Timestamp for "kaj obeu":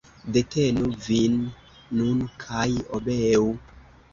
2.47-3.49